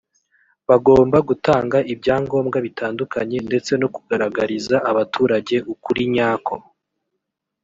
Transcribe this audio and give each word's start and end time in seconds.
bagomba 0.69 1.17
gutanga 1.29 1.77
ibyangombwa 1.93 2.57
bitandukanye 2.65 3.37
ndetse 3.47 3.71
no 3.81 3.87
kugaragariza 3.95 4.75
abaturage 4.91 5.55
ukurinyako. 5.73 6.55